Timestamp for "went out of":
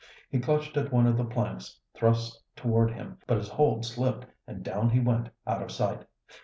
4.99-5.69